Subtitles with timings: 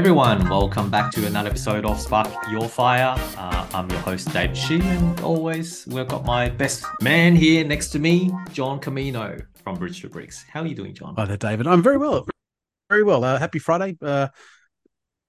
[0.00, 0.48] Everyone.
[0.48, 3.14] Welcome back to another episode of Spark Your Fire.
[3.36, 7.88] Uh, I'm your host, Dave Shih, and always we've got my best man here next
[7.88, 10.42] to me, John Comino from Bridge to Bricks.
[10.50, 11.14] How are you doing, John?
[11.18, 11.66] Hi there, David.
[11.66, 12.26] I'm very well.
[12.88, 13.22] Very well.
[13.22, 13.98] Uh, happy Friday.
[14.00, 14.28] Uh,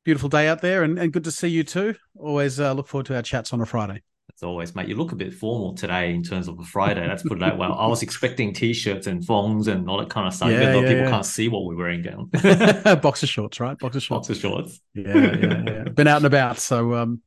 [0.06, 1.96] beautiful day out there, and, and good to see you too.
[2.18, 4.04] Always uh, look forward to our chats on a Friday.
[4.36, 7.08] As always, mate, you look a bit formal today in terms of a Friday.
[7.08, 7.68] Let's put it that way.
[7.68, 10.82] I was expecting t-shirts and thongs and all that kind of stuff, Yeah, even though
[10.82, 11.10] yeah, people yeah.
[11.10, 12.30] can't see what we're wearing down.
[13.02, 13.78] Boxer shorts, right?
[13.78, 14.28] Boxer shorts.
[14.28, 14.80] Boxer shorts.
[14.94, 15.84] Yeah, yeah, yeah.
[15.84, 17.22] Been out and about, so um,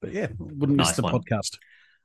[0.00, 1.14] but yeah, wouldn't miss the one.
[1.14, 1.56] podcast.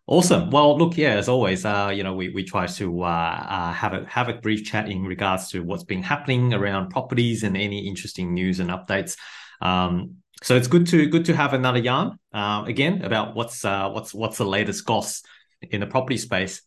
[0.06, 0.50] Awesome.
[0.50, 3.94] Well, look, yeah, as always, uh, you know, we, we try to uh, uh, have
[3.94, 7.88] a have a brief chat in regards to what's been happening around properties and any
[7.88, 9.18] interesting news and updates.
[9.62, 13.90] Um, so it's good to good to have another yarn um, again about what's uh,
[13.90, 15.24] what's what's the latest goss
[15.62, 16.62] in the property space.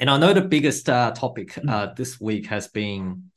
[0.00, 3.30] And I know the biggest uh, topic uh, this week has been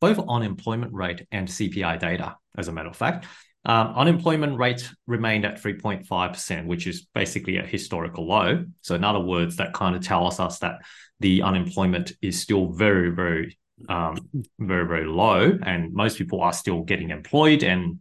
[0.00, 2.36] both unemployment rate and CPI data.
[2.56, 3.26] As a matter of fact,
[3.64, 8.64] um, unemployment rate remained at 3.5%, which is basically a historical low.
[8.82, 10.82] So, in other words, that kind of tells us that
[11.20, 14.16] the unemployment is still very, very, um,
[14.58, 17.98] very, very low, and most people are still getting employed, and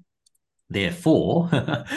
[0.69, 1.49] therefore,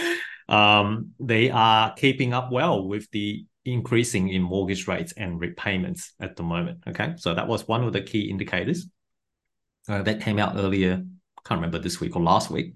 [0.48, 6.36] um, they are keeping up well with the increasing in mortgage rates and repayments at
[6.36, 6.78] the moment.
[6.88, 8.86] Okay, so that was one of the key indicators
[9.88, 11.04] uh, that came out earlier.
[11.44, 12.74] Can't remember this week or last week.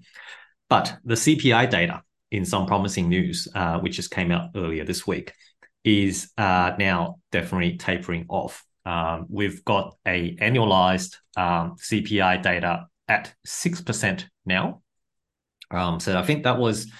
[0.69, 2.01] But the CPI data
[2.31, 5.33] in some promising news, uh, which just came out earlier this week,
[5.83, 8.65] is uh, now definitely tapering off.
[8.85, 14.81] Um, we've got a annualized um, CPI data at six percent now.
[15.75, 16.91] Um, so I think that was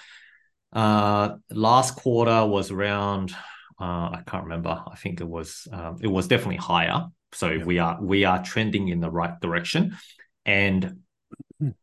[0.73, 3.31] uh, last quarter was around.
[3.79, 4.81] Uh, I can't remember.
[4.85, 7.07] I think it was um, it was definitely higher.
[7.31, 7.66] So Yeah.
[7.66, 9.97] we are we are trending in the right direction,
[10.45, 10.97] and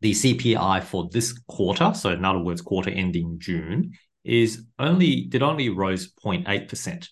[0.00, 3.92] the CPI for this quarter, so in other words, quarter ending June,
[4.24, 7.08] is only did only rose 0.8%.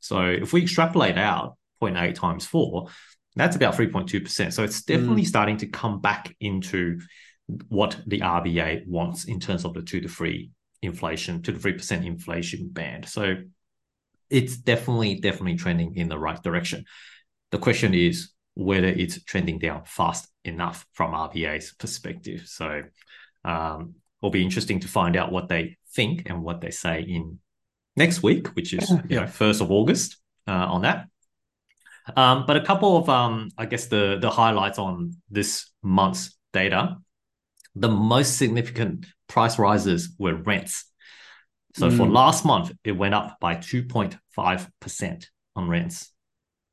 [0.00, 2.88] So if we extrapolate out 0.8 times four,
[3.34, 4.52] that's about 3.2%.
[4.52, 7.00] So it's definitely starting to come back into
[7.68, 10.50] what the RBA wants in terms of the two to three
[10.82, 13.06] inflation, two to three percent inflation band.
[13.06, 13.36] So
[14.30, 16.84] it's definitely, definitely trending in the right direction.
[17.50, 22.44] The question is whether it's trending down fast enough from RBA's perspective.
[22.46, 22.82] So
[23.44, 27.38] um, it'll be interesting to find out what they think and what they say in
[27.96, 30.16] next week, which is you know first of August
[30.46, 31.06] uh, on that.
[32.16, 36.96] Um, but a couple of um, I guess the the highlights on this month's data.
[37.74, 40.84] The most significant price rises were rents.
[41.74, 42.12] So for Mm.
[42.12, 46.10] last month, it went up by 2.5% on rents.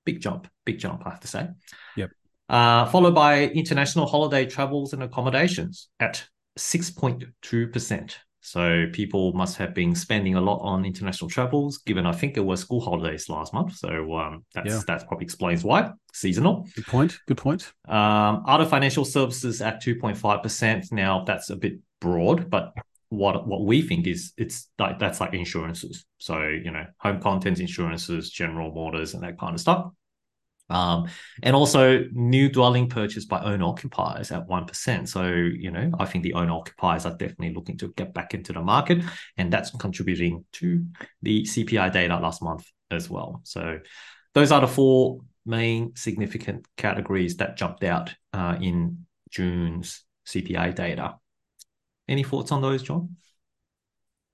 [0.05, 1.49] Big jump, big jump, I have to say.
[1.95, 2.11] Yep.
[2.49, 6.27] Uh, followed by international holiday travels and accommodations at
[6.57, 8.17] 6.2%.
[8.41, 12.45] So people must have been spending a lot on international travels, given I think it
[12.45, 13.75] was school holidays last month.
[13.75, 14.81] So um, that's Yeah.
[14.88, 15.91] that probably explains why.
[16.13, 16.67] Seasonal.
[16.75, 17.19] Good point.
[17.28, 17.72] Good point.
[17.88, 20.91] Um, other financial services at 2.5%.
[20.91, 22.73] Now that's a bit broad, but
[23.09, 26.05] what what we think is it's like that's like insurances.
[26.19, 29.91] So, you know, home contents insurances, general motors, and that kind of stuff.
[30.69, 31.07] Um,
[31.41, 35.07] and also new dwelling purchase by owner occupiers at 1%.
[35.07, 38.53] So, you know, I think the owner occupiers are definitely looking to get back into
[38.53, 39.03] the market,
[39.38, 40.85] and that's contributing to
[41.22, 43.41] the CPI data last month as well.
[43.44, 43.79] So,
[44.34, 51.16] those are the four main significant categories that jumped out uh, in June's CPI data.
[52.08, 53.16] Any thoughts on those, John?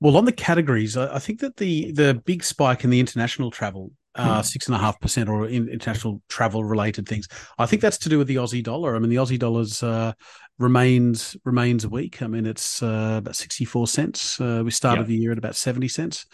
[0.01, 3.91] Well, on the categories, I think that the the big spike in the international travel,
[4.15, 4.41] uh, Hmm.
[4.43, 7.27] six and a half percent, or in international travel related things,
[7.57, 8.95] I think that's to do with the Aussie dollar.
[8.95, 10.13] I mean, the Aussie dollar's uh,
[10.57, 12.21] remains remains weak.
[12.21, 14.39] I mean, it's uh, about sixty four cents.
[14.39, 16.25] Uh, we started the year at about seventy cents.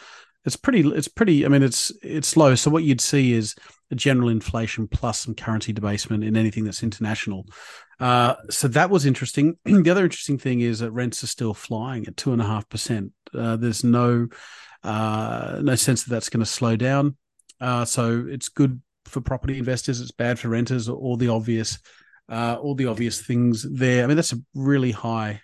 [0.43, 0.81] It's pretty.
[0.89, 1.45] It's pretty.
[1.45, 2.55] I mean, it's it's low.
[2.55, 3.55] So what you'd see is
[3.91, 7.45] a general inflation plus some currency debasement in anything that's international.
[7.99, 9.57] Uh, so that was interesting.
[9.65, 12.67] the other interesting thing is that rents are still flying at two and a half
[12.69, 13.11] percent.
[13.35, 14.29] Uh, There's no
[14.83, 17.17] uh, no sense that that's going to slow down.
[17.61, 20.01] Uh, so it's good for property investors.
[20.01, 20.89] It's bad for renters.
[20.89, 21.79] All the obvious,
[22.27, 24.03] uh, all the obvious things there.
[24.03, 25.41] I mean, that's a really high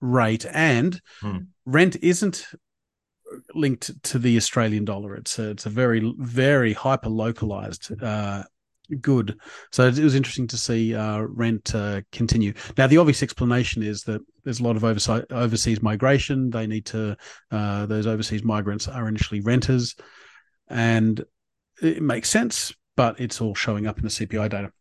[0.00, 1.38] rate, and Hmm.
[1.66, 2.46] rent isn't
[3.54, 5.14] linked to the Australian dollar.
[5.14, 8.42] It's a, it's a very very hyper localized uh,
[9.00, 9.38] good.
[9.70, 12.54] So it was interesting to see uh, rent uh, continue.
[12.76, 16.50] Now, the obvious explanation is that there's a lot of overseas overseas migration.
[16.50, 17.16] They need to
[17.50, 19.94] uh, those overseas migrants are initially renters,
[20.68, 21.22] and
[21.80, 22.72] it makes sense.
[22.96, 24.72] But it's all showing up in the CPI data.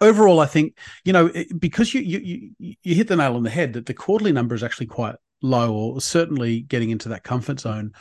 [0.00, 3.72] overall, I think you know because you you you hit the nail on the head
[3.74, 7.92] that the quarterly number is actually quite low, or certainly getting into that comfort zone.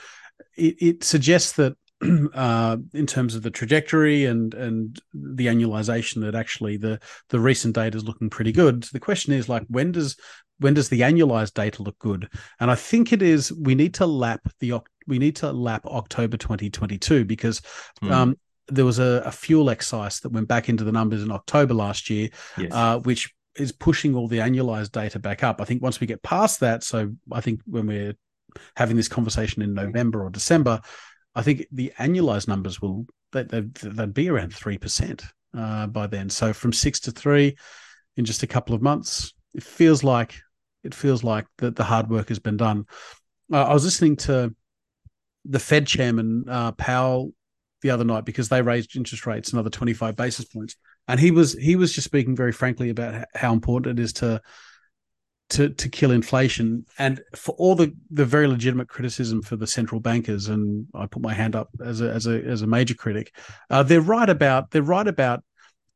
[0.57, 1.75] It, it suggests that
[2.33, 6.99] uh, in terms of the trajectory and and the annualization, that actually the
[7.29, 8.85] the recent data is looking pretty good.
[8.85, 10.17] So the question is like when does
[10.59, 12.29] when does the annualized data look good?
[12.59, 14.73] And I think it is we need to lap the
[15.09, 17.61] we need to lap October 2022 because
[18.01, 18.11] mm.
[18.11, 21.73] um, there was a, a, fuel excise that went back into the numbers in October
[21.73, 22.71] last year, yes.
[22.71, 25.59] uh, which is pushing all the annualized data back up.
[25.59, 28.13] I think once we get past that, so I think when we're
[28.75, 30.81] having this conversation in November or December,
[31.35, 35.23] I think the annualized numbers will they'd, they'd be around three percent
[35.57, 36.29] uh, by then.
[36.29, 37.57] So from six to three
[38.17, 40.39] in just a couple of months, it feels like
[40.83, 42.85] it feels like that the hard work has been done.
[43.51, 44.53] Uh, I was listening to
[45.49, 47.33] the Fed chairman uh, Powell
[47.81, 50.75] the other night because they raised interest rates another 25 basis points.
[51.07, 54.41] And he was he was just speaking very frankly about how important it is to
[55.51, 56.85] to to kill inflation.
[56.99, 61.23] And for all the the very legitimate criticism for the central bankers and I put
[61.23, 63.33] my hand up as a as a as a major critic
[63.69, 65.43] uh, they're right about they're right about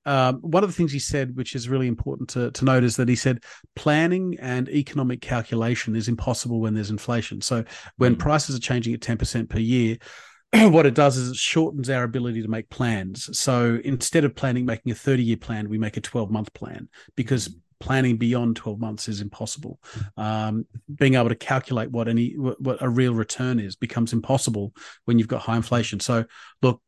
[0.05, 2.95] um, one of the things he said, which is really important to, to note, is
[2.97, 3.43] that he said
[3.75, 7.41] planning and economic calculation is impossible when there's inflation.
[7.41, 7.63] So
[7.97, 8.19] when mm.
[8.19, 9.97] prices are changing at 10% per year,
[10.51, 13.37] what it does is it shortens our ability to make plans.
[13.37, 16.89] So instead of planning, making a 30 year plan, we make a 12 month plan
[17.15, 17.55] because mm.
[17.79, 19.79] planning beyond 12 months is impossible.
[20.17, 24.73] Um, being able to calculate what any what a real return is becomes impossible
[25.05, 25.99] when you've got high inflation.
[26.01, 26.25] So
[26.61, 26.81] look,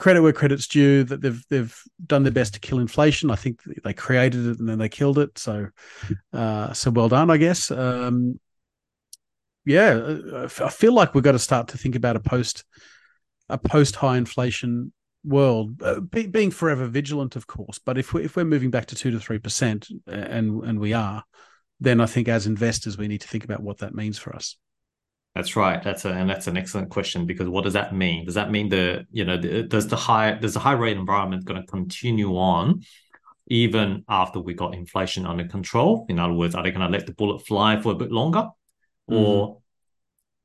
[0.00, 3.30] credit where credit's due that they've they've done their best to kill inflation.
[3.30, 5.38] I think they created it and then they killed it.
[5.38, 5.68] So
[6.32, 7.70] uh, so well done, I guess.
[7.70, 8.40] Um,
[9.66, 12.64] yeah, uh, I feel like we've got to start to think about a post
[13.50, 14.92] a post high inflation
[15.22, 17.78] world, uh, be, being forever vigilant, of course.
[17.78, 20.94] But if we if we're moving back to two to three percent, and and we
[20.94, 21.24] are,
[21.78, 24.56] then I think as investors we need to think about what that means for us.
[25.34, 25.82] That's right.
[25.82, 28.24] That's a, and that's an excellent question because what does that mean?
[28.24, 31.44] Does that mean the you know the, does the high does the high rate environment
[31.44, 32.82] going to continue on
[33.46, 36.06] even after we got inflation under control?
[36.08, 38.48] In other words, are they going to let the bullet fly for a bit longer,
[39.08, 39.14] mm-hmm.
[39.14, 39.60] or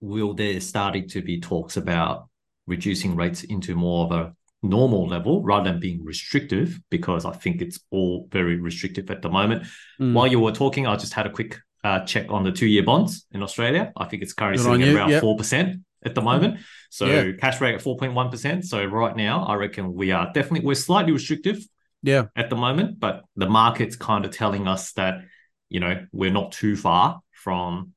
[0.01, 2.29] will there starting to be talks about
[2.67, 6.79] reducing rates into more of a normal level rather than being restrictive?
[6.91, 9.63] Because I think it's all very restrictive at the moment.
[9.99, 10.13] Mm.
[10.13, 12.81] While you were talking, I just had a quick uh, check on the two year
[12.81, 13.93] bonds in Australia.
[13.95, 16.59] I think it's currently Good sitting at around four percent at the moment.
[16.89, 17.31] So yeah.
[17.39, 18.65] cash rate at four point one percent.
[18.65, 21.63] So right now, I reckon we are definitely we're slightly restrictive.
[22.01, 25.21] Yeah, at the moment, but the market's kind of telling us that
[25.69, 27.93] you know we're not too far from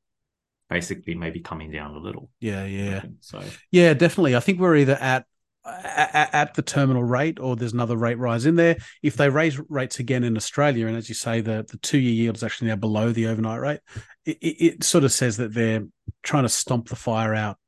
[0.69, 2.31] basically maybe coming down a little.
[2.41, 3.03] Yeah, yeah.
[3.21, 4.37] So yeah, definitely.
[4.37, 5.25] I think we're either at
[5.65, 8.77] at, at, the terminal rate or there's another rate rise in there.
[9.03, 12.15] If they raise rates again in Australia, and as you say, the, the two year
[12.15, 13.81] yield is actually now below the overnight rate,
[14.25, 15.87] it, it, sort of says that they're
[16.23, 17.59] trying to stomp the fire out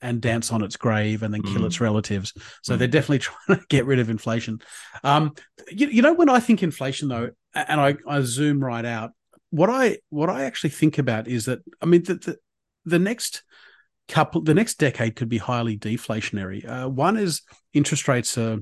[0.00, 1.66] and dance on its grave and then kill mm.
[1.66, 2.32] its relatives.
[2.62, 2.78] So mm.
[2.78, 4.60] they're definitely trying to get rid of inflation.
[5.04, 5.34] Um,
[5.70, 9.10] you, you know, when I think inflation though, and I, I zoom right out,
[9.50, 12.36] what I what I actually think about is that I mean the, the,
[12.84, 13.42] the next
[14.10, 16.68] couple the next decade could be highly deflationary.
[16.68, 18.58] Uh, one is interest rates are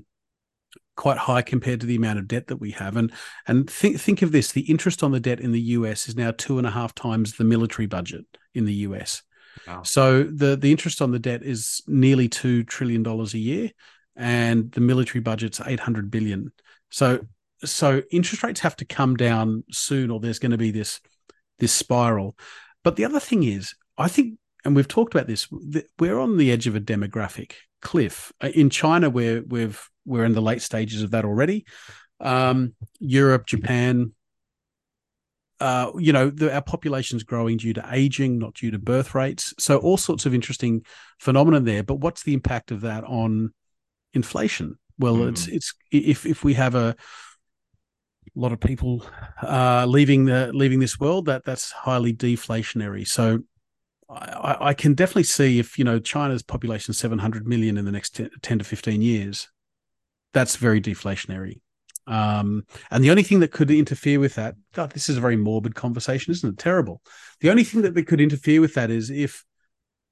[0.96, 3.12] quite high compared to the amount of debt that we have, and
[3.46, 6.30] and think think of this: the interest on the debt in the US is now
[6.30, 8.24] two and a half times the military budget
[8.54, 9.22] in the US.
[9.66, 9.82] Wow.
[9.82, 13.70] So the the interest on the debt is nearly two trillion dollars a year,
[14.16, 16.52] and the military budget's eight hundred billion.
[16.90, 17.26] So
[17.64, 21.00] so interest rates have to come down soon, or there's going to be this
[21.58, 22.36] this spiral.
[22.84, 24.38] But the other thing is, I think
[24.68, 25.48] and we've talked about this.
[25.98, 29.08] We're on the edge of a demographic cliff uh, in China.
[29.08, 31.64] We're we've we're in the late stages of that already.
[32.20, 34.12] Um, Europe, Japan.
[35.58, 39.54] Uh, you know, the, our population's growing due to aging, not due to birth rates.
[39.58, 40.82] So all sorts of interesting
[41.18, 41.82] phenomena there.
[41.82, 43.54] But what's the impact of that on
[44.12, 44.78] inflation?
[44.98, 45.30] Well, mm.
[45.30, 46.94] it's it's if if we have a
[48.34, 49.02] lot of people
[49.42, 53.08] uh, leaving the leaving this world, that that's highly deflationary.
[53.08, 53.40] So
[54.10, 58.20] I, I, can definitely see if you know China's population 700 million in the next
[58.42, 59.48] 10, to 15 years,
[60.32, 61.60] that's very deflationary.
[62.06, 65.36] Um, and the only thing that could interfere with that, God, this is a very
[65.36, 66.58] morbid conversation, isn't it?
[66.58, 67.02] Terrible.
[67.40, 69.44] The only thing that, that could interfere with that is if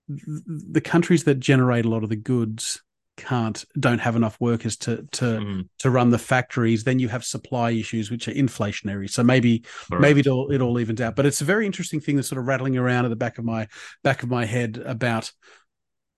[0.09, 2.83] the countries that generate a lot of the goods
[3.17, 5.69] can't don't have enough workers to to mm.
[5.79, 10.01] to run the factories then you have supply issues which are inflationary so maybe right.
[10.01, 12.39] maybe it all it all evens out but it's a very interesting thing that's sort
[12.39, 13.67] of rattling around at the back of my
[14.05, 15.33] back of my head about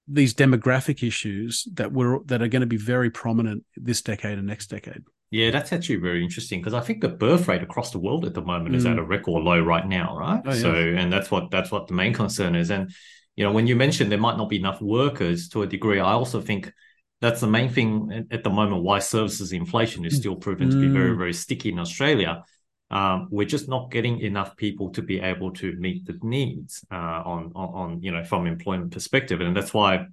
[0.09, 4.47] these demographic issues that were that are going to be very prominent this decade and
[4.47, 7.99] next decade Yeah, that's actually very interesting because I think the birth rate across the
[7.99, 8.78] world at the moment mm.
[8.78, 10.40] is at a record low right now, right?
[10.43, 10.62] Oh, yeah.
[10.62, 12.71] So, and that's what that's what the main concern is.
[12.71, 12.90] And
[13.38, 16.11] you know, when you mentioned there might not be enough workers to a degree, I
[16.12, 16.73] also think
[17.20, 20.72] that's the main thing at the moment why services inflation is still proven mm.
[20.72, 21.18] to be very mm.
[21.18, 22.44] very sticky in Australia.
[22.90, 26.94] Um, we're just not getting enough people to be able to meet the needs uh,
[26.94, 30.06] on, on, on you know from employment perspective, and that's why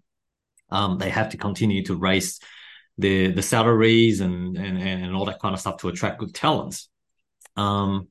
[0.71, 2.39] um, they have to continue to raise
[2.97, 6.89] the the salaries and, and and all that kind of stuff to attract good talents.
[7.55, 8.07] Um,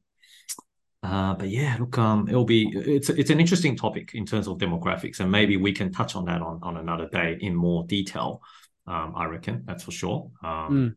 [1.02, 4.56] uh, but yeah, look, um, it'll be it's it's an interesting topic in terms of
[4.56, 8.40] demographics, and maybe we can touch on that on on another day in more detail.
[8.86, 10.30] Um, I reckon that's for sure.
[10.42, 10.96] Um, mm.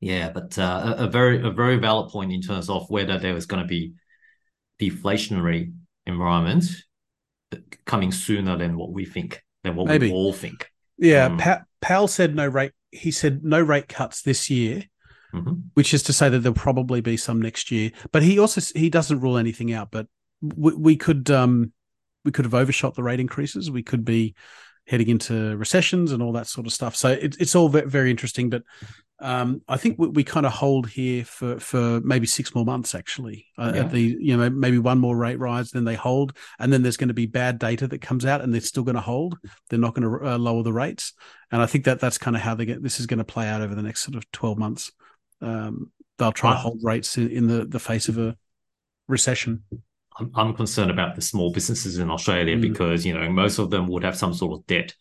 [0.00, 3.34] Yeah, but uh, a, a, very a very valid point in terms of whether there
[3.36, 3.94] is going to be
[4.80, 5.72] deflationary
[6.06, 6.64] environment
[7.86, 10.08] coming sooner than what we think, than what maybe.
[10.08, 10.70] we all think.
[10.98, 14.84] Yeah, um, pa- Powell said no rate he said no rate cuts this year,
[15.34, 15.54] mm-hmm.
[15.74, 17.90] which is to say that there'll probably be some next year.
[18.12, 19.90] But he also he doesn't rule anything out.
[19.90, 20.06] But
[20.42, 21.72] we, we could um,
[22.24, 23.70] we could have overshot the rate increases.
[23.70, 24.34] We could be
[24.86, 26.94] heading into recessions and all that sort of stuff.
[26.94, 28.50] So it, it's all very interesting.
[28.50, 28.62] But
[29.18, 32.94] um, I think we, we kind of hold here for for maybe six more months
[32.94, 33.46] actually.
[33.56, 33.82] Uh, yeah.
[33.84, 37.08] The you know maybe one more rate rise, then they hold, and then there's going
[37.08, 39.38] to be bad data that comes out, and they're still going to hold.
[39.70, 41.14] They're not going to uh, lower the rates,
[41.50, 43.48] and I think that that's kind of how they get this is going to play
[43.48, 44.92] out over the next sort of twelve months.
[45.40, 48.36] Um, they'll try to hold rates in, in the the face of a
[49.08, 49.64] recession.
[50.18, 52.62] I'm, I'm concerned about the small businesses in Australia mm.
[52.62, 54.94] because you know most of them would have some sort of debt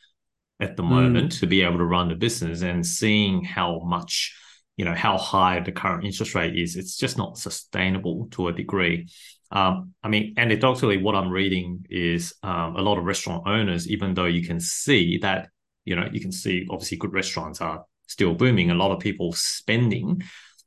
[0.59, 1.39] at the moment mm.
[1.39, 4.35] to be able to run the business and seeing how much
[4.77, 8.53] you know how high the current interest rate is it's just not sustainable to a
[8.53, 9.07] degree
[9.51, 14.13] um, i mean anecdotally what i'm reading is um, a lot of restaurant owners even
[14.13, 15.49] though you can see that
[15.85, 19.33] you know you can see obviously good restaurants are still booming a lot of people
[19.33, 20.21] spending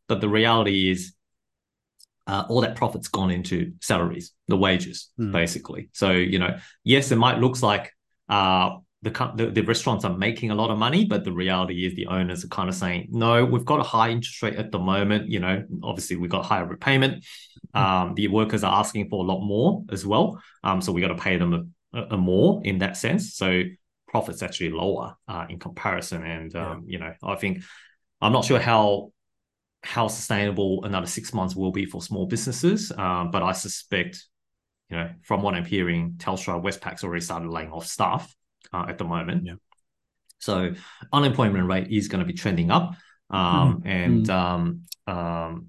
[0.06, 1.14] but the reality is
[2.28, 5.32] uh, all that profit's gone into salaries the wages mm.
[5.32, 7.92] basically so you know yes it might looks like
[8.28, 11.94] uh, the, the, the restaurants are making a lot of money, but the reality is
[11.94, 14.78] the owners are kind of saying, no, we've got a high interest rate at the
[14.78, 15.28] moment.
[15.28, 17.24] You know, obviously we've got higher repayment.
[17.74, 17.78] Hmm.
[17.78, 20.42] Um, the workers are asking for a lot more as well.
[20.64, 23.34] Um, so we got to pay them a, a, more in that sense.
[23.34, 23.62] So
[24.08, 26.24] profits actually lower uh, in comparison.
[26.24, 26.92] And um, yeah.
[26.92, 27.62] you know, I think
[28.20, 29.12] I'm not sure how
[29.82, 34.24] how sustainable another six months will be for small businesses, um, but I suspect,
[34.90, 38.34] you know, from what I'm hearing, Telstra, Westpac's already started laying off staff
[38.72, 39.46] uh, at the moment.
[39.46, 39.54] Yeah.
[40.40, 40.72] So
[41.12, 42.94] unemployment rate is going to be trending up,
[43.30, 43.86] um, mm.
[43.86, 44.30] and mm.
[44.30, 45.66] Um, um,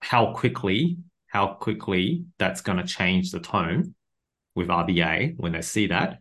[0.00, 0.98] how quickly
[1.34, 3.94] how quickly that's going to change the tone
[4.54, 6.20] with RBA when they see that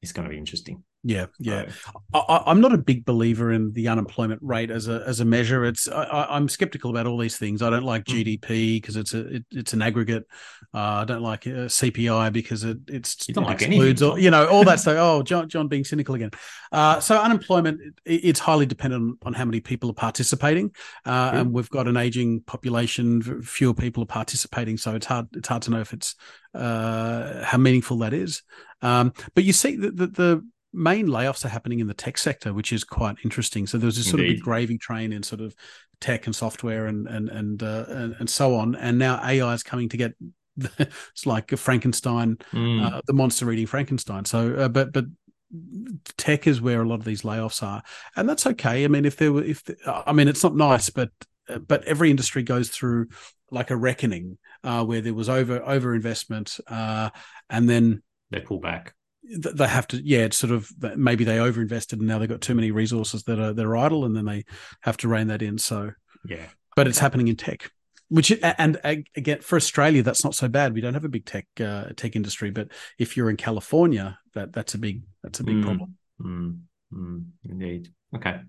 [0.00, 0.82] is going to be interesting.
[1.08, 1.66] Yeah, yeah.
[2.12, 5.64] I, am not a big believer in the unemployment rate as a as a measure.
[5.64, 7.62] It's I, am skeptical about all these things.
[7.62, 8.40] I don't like mm.
[8.40, 10.26] GDP because it's a it, it's an aggregate.
[10.74, 14.48] Uh, I don't like uh, CPI because it it's it like excludes or, you know
[14.48, 14.96] all that stuff.
[14.98, 16.32] Oh, John John being cynical again.
[16.72, 20.72] Uh, so unemployment it, it's highly dependent on how many people are participating,
[21.04, 23.42] uh, and we've got an aging population.
[23.44, 26.16] Fewer people are participating, so it's hard it's hard to know if it's
[26.52, 28.42] uh, how meaningful that is.
[28.82, 30.46] Um, but you see the, the, the
[30.76, 33.66] main layoffs are happening in the tech sector, which is quite interesting.
[33.66, 34.32] So there's this sort Indeed.
[34.32, 35.54] of big gravy train in sort of
[36.00, 38.74] tech and software and and and uh, and, and, so on.
[38.76, 40.14] And now AI is coming to get.
[40.78, 42.82] it's like a Frankenstein, mm.
[42.82, 44.24] uh, the monster eating Frankenstein.
[44.24, 45.04] So, uh, but but
[46.16, 47.82] tech is where a lot of these layoffs are,
[48.16, 48.84] and that's okay.
[48.84, 51.10] I mean, if there were, if the, I mean, it's not nice, but
[51.66, 53.08] but every industry goes through
[53.50, 57.10] like a reckoning uh, where there was over over investment, uh,
[57.50, 58.95] and then they pull back
[59.28, 62.54] they have to yeah it's sort of maybe they overinvested and now they've got too
[62.54, 64.44] many resources that are they're idle and then they
[64.82, 65.92] have to rein that in so.
[66.28, 66.46] Yeah.
[66.74, 67.70] But it's happening in tech
[68.08, 70.74] which and again for australia that's not so bad.
[70.74, 72.68] We don't have a big tech uh, tech industry but
[72.98, 75.96] if you're in california that that's a big that's a big mm, problem.
[76.20, 76.60] Mm,
[76.92, 77.92] mm, indeed.
[78.14, 78.40] Okay.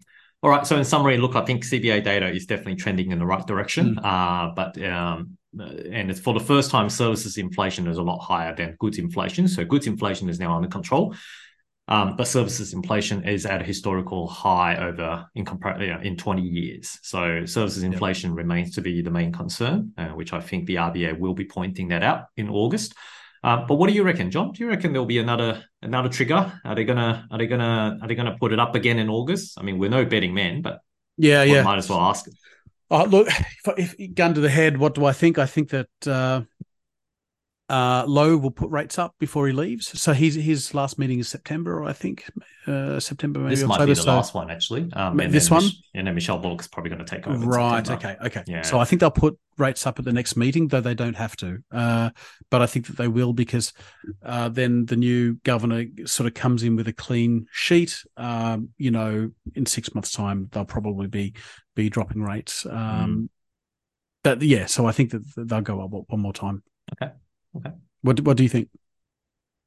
[0.44, 0.68] All right.
[0.68, 3.96] So in summary look i think CPI data is definitely trending in the right direction.
[3.96, 4.06] Mm.
[4.06, 8.56] uh, but um, and it's for the first time services inflation is a lot higher
[8.56, 9.48] than goods inflation.
[9.48, 11.16] So goods inflation is now under control.
[11.90, 16.18] Um, but services inflation is at a historical high over in compar- you know, in
[16.18, 17.00] 20 years.
[17.02, 18.38] So services inflation yep.
[18.38, 21.88] remains to be the main concern, uh, which I think the RBA will be pointing
[21.90, 22.94] that out in August.
[23.42, 24.52] Uh, but what do you reckon, John?
[24.52, 26.60] Do you reckon there'll be another another trigger?
[26.66, 29.58] Are they gonna are they gonna are they gonna put it up again in August?
[29.58, 30.80] I mean, we're no betting men, but
[31.18, 32.26] yeah, yeah, might as well ask.
[32.90, 33.28] Oh, look,
[33.78, 35.38] if, if gun to the head, what do I think?
[35.38, 36.42] I think that uh,
[37.70, 40.00] uh, Lowe will put rates up before he leaves.
[40.00, 42.24] So his his last meeting is September, I think,
[42.66, 43.80] uh, September maybe this October.
[43.80, 44.90] might be the so, last one actually.
[44.94, 45.64] Um, and this one?
[45.94, 47.46] And then Michelle Bullock's probably going to take over.
[47.46, 47.86] right.
[47.86, 48.18] September.
[48.22, 48.40] Okay.
[48.40, 48.44] Okay.
[48.48, 48.62] Yeah.
[48.62, 51.36] So I think they'll put rates up at the next meeting, though they don't have
[51.38, 51.58] to.
[51.72, 52.12] Uh,
[52.50, 53.74] but I think that they will because
[54.24, 58.02] uh, then the new governor sort of comes in with a clean sheet.
[58.16, 61.34] Um, you know, in six months' time, they'll probably be
[61.76, 62.64] be dropping rates.
[62.64, 62.78] Mm.
[62.78, 63.30] Um,
[64.24, 66.64] But yeah, so I think that they'll go up one more time.
[66.94, 67.12] Okay.
[67.58, 67.76] Okay.
[68.02, 68.70] What What do you think?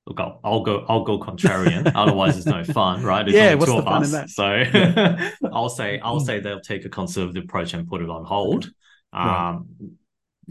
[0.06, 0.84] Look, I'll, I'll go.
[0.88, 1.90] I'll go contrarian.
[1.94, 3.24] Otherwise, it's no fun, right?
[3.24, 4.30] There's Yeah, what's the fun in that?
[4.30, 8.70] So I'll say I'll say they'll take a conservative approach and put it on hold.
[9.12, 9.50] Right.
[9.50, 9.98] Um,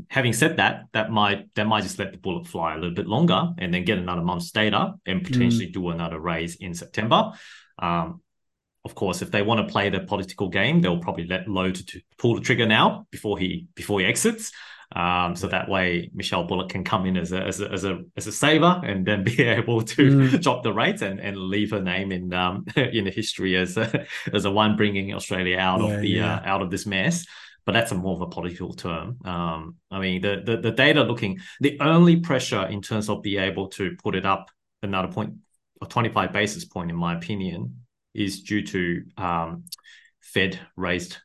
[0.07, 3.07] having said that, that might that might just let the bullet fly a little bit
[3.07, 7.31] longer and then get another month's data and potentially do another raise in September.
[7.79, 8.21] Um,
[8.85, 11.85] of course, if they want to play the political game, they'll probably let Lowe to,
[11.85, 14.51] to pull the trigger now before he before he exits.
[14.95, 18.01] Um, so that way Michelle Bullock can come in as a as a as a,
[18.17, 20.41] as a saver and then be able to Mm.
[20.41, 24.05] drop the rates and, and leave her name in um in the history as a,
[24.33, 26.35] as a one bringing Australia out Yeah, of the yeah.
[26.37, 27.25] uh, out of this mess.
[27.65, 29.17] But that's a more of a political term.
[29.25, 33.37] Um, I mean the, the the data looking the only pressure in terms of be
[33.37, 34.49] able to put it up
[34.81, 35.35] another point
[35.81, 37.81] or 25 basis point in my opinion
[38.15, 39.65] is due to um,
[40.21, 41.17] Fed raised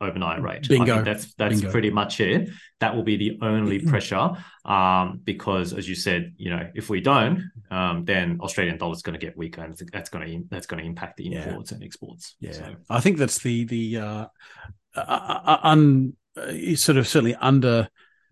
[0.00, 0.64] overnight rate.
[0.64, 0.94] I Bingo.
[0.94, 1.70] think that's that's Bingo.
[1.70, 2.48] pretty much it.
[2.80, 4.30] That will be the only pressure,
[4.64, 9.02] um, because as you said, you know, if we don't, um, then Australian dollar is
[9.02, 11.48] going to get weaker, and that's going to that's going to impact the Yeah.
[11.48, 12.36] imports and exports.
[12.40, 14.26] Yeah, So, I think that's the the uh,
[14.96, 17.88] uh, uh, un uh, sort of certainly under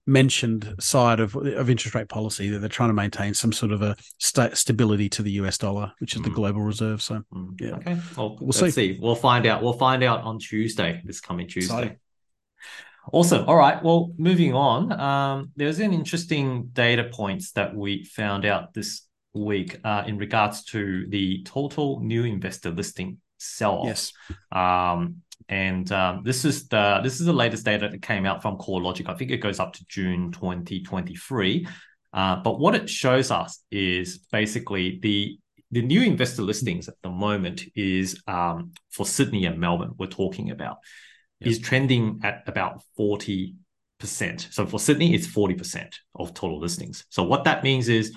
[0.09, 3.83] mentioned side of of interest rate policy that they're trying to maintain some sort of
[3.83, 6.35] a sta- stability to the US dollar, which is the Mm.
[6.35, 7.03] global reserve.
[7.03, 7.77] So mm, Yeah.
[7.77, 7.97] Okay.
[8.17, 8.99] Well, We'll let's see.
[9.00, 9.62] We'll find out.
[9.62, 11.03] We'll find out on Tuesday.
[11.05, 11.75] This coming Tuesday.
[11.75, 11.97] Exciting.
[13.12, 13.45] Awesome.
[13.49, 13.83] All right.
[13.83, 14.93] Well, moving on.
[14.93, 20.65] Um, there's an interesting data points that we found out this week uh, in regards
[20.65, 23.87] to the total new investor listing sell-off.
[23.87, 24.12] yes,
[24.53, 28.59] Um, and um, this is the this is the latest data that came out from
[28.59, 29.09] CoreLogic.
[29.09, 31.66] I think it goes up to June 2023.
[32.12, 35.38] Uh, but what it shows us is basically the
[35.70, 39.92] the new investor listings at the moment is um, for Sydney and Melbourne.
[39.98, 40.79] We're talking about
[41.40, 41.51] Yep.
[41.51, 43.55] is trending at about 40
[44.01, 44.48] percent.
[44.51, 47.05] So for Sydney, it's 40 percent of total listings.
[47.11, 48.12] So what that means is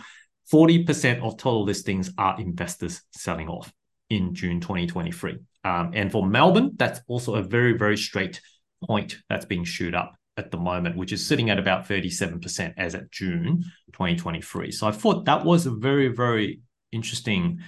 [0.49, 3.71] 40 percent of total listings are investors selling off
[4.09, 5.37] in June 2023.
[5.63, 8.41] Um, and for Melbourne, that's also a very, very straight
[8.83, 12.95] point that's being shoot up at the moment, which is sitting at about 37% as
[12.95, 14.71] at June 2023.
[14.71, 17.59] So I thought that was a very, very interesting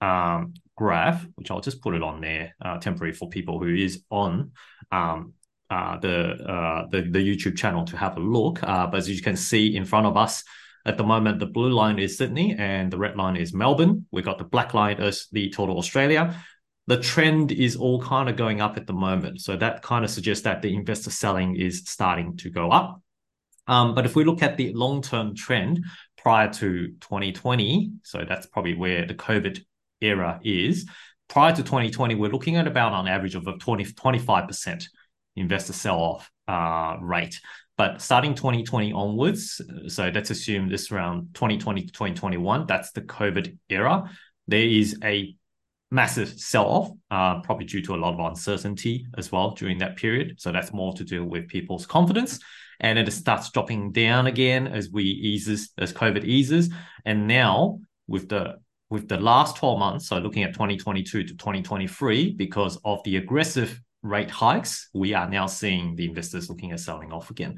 [0.00, 4.02] um, graph, which I'll just put it on there uh, temporary for people who is
[4.10, 4.52] on
[4.90, 5.34] um,
[5.70, 8.62] uh, the, uh, the the YouTube channel to have a look.
[8.62, 10.44] Uh, but as you can see in front of us,
[10.84, 14.06] at the moment, the blue line is Sydney and the red line is Melbourne.
[14.10, 16.36] We've got the black line as the total Australia.
[16.86, 19.40] The trend is all kind of going up at the moment.
[19.40, 23.00] So that kind of suggests that the investor selling is starting to go up.
[23.68, 25.84] Um, but if we look at the long term trend
[26.16, 29.62] prior to 2020, so that's probably where the COVID
[30.00, 30.88] era is.
[31.28, 34.84] Prior to 2020, we're looking at about on average of a 20, 25%
[35.36, 37.40] investor sell off uh, rate.
[37.78, 43.56] But starting 2020 onwards, so let's assume this around 2020 to 2021, that's the COVID
[43.70, 44.10] era.
[44.46, 45.34] There is a
[45.92, 49.96] massive sell off, uh, probably due to a lot of uncertainty as well during that
[49.96, 50.40] period.
[50.40, 52.40] So that's more to do with people's confidence.
[52.80, 56.70] And it starts dropping down again as we eases, as COVID eases.
[57.04, 58.56] And now with the
[58.88, 63.80] with the last 12 months, so looking at 2022 to 2023, because of the aggressive
[64.02, 67.56] rate hikes, we are now seeing the investors looking at selling off again.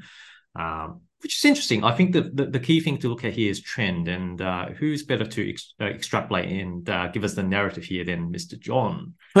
[0.55, 1.83] Um, which is interesting.
[1.83, 4.67] I think that the, the key thing to look at here is trend, and uh,
[4.67, 8.59] who's better to ex- uh, extrapolate and uh, give us the narrative here than Mr.
[8.59, 9.15] John?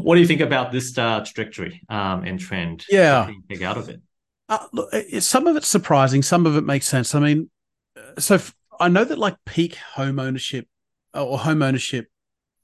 [0.00, 2.84] what do you think about this uh, trajectory um, and trend?
[2.88, 3.30] Yeah.
[3.50, 4.00] Take out of it?
[4.48, 7.14] Uh, look, some of it's surprising, some of it makes sense.
[7.14, 7.50] I mean,
[7.96, 10.68] uh, so f- I know that like peak home ownership
[11.14, 12.08] or home ownership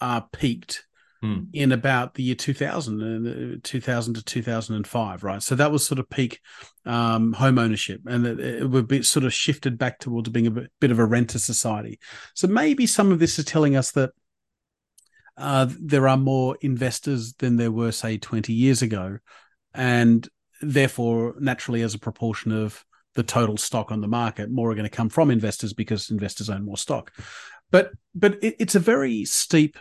[0.00, 0.84] uh, peaked
[1.20, 1.44] Hmm.
[1.52, 5.42] in about the year 2000, uh, 2000 to 2005, right?
[5.42, 6.40] So that was sort of peak
[6.86, 10.52] um, home ownership, and it, it would be sort of shifted back towards being a
[10.52, 11.98] bit, bit of a renter society.
[12.34, 14.10] So maybe some of this is telling us that
[15.36, 19.18] uh, there are more investors than there were, say, 20 years ago,
[19.74, 20.28] and
[20.60, 24.88] therefore, naturally, as a proportion of the total stock on the market, more are going
[24.88, 27.12] to come from investors because investors own more stock.
[27.72, 29.76] But but it, it's a very steep